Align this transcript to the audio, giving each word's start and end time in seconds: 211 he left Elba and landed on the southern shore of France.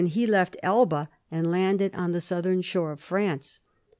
211 0.01 0.19
he 0.19 0.25
left 0.33 0.57
Elba 0.63 1.07
and 1.29 1.51
landed 1.51 1.93
on 1.93 2.11
the 2.11 2.19
southern 2.19 2.63
shore 2.63 2.91
of 2.91 2.99
France. 2.99 3.59